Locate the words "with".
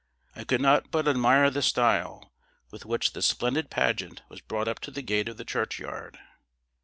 2.71-2.85